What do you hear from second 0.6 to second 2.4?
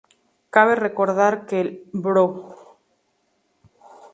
recordar que el Pbro.